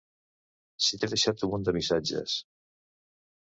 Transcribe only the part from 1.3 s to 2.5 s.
un munt de missatges.